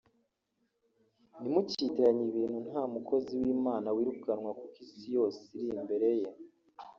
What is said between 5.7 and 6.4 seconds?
imbere ye